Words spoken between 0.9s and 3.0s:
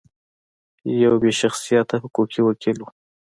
یو بې شخصیته حقوقي وکیل و.